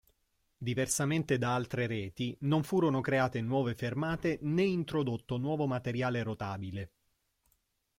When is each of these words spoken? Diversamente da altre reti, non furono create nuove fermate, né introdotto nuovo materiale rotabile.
Diversamente 0.57 1.37
da 1.37 1.53
altre 1.53 1.85
reti, 1.85 2.35
non 2.39 2.63
furono 2.63 3.01
create 3.01 3.39
nuove 3.39 3.75
fermate, 3.75 4.39
né 4.41 4.63
introdotto 4.63 5.37
nuovo 5.37 5.67
materiale 5.67 6.23
rotabile. 6.23 6.91